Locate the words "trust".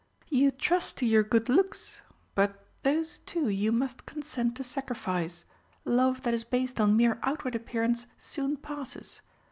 0.49-0.97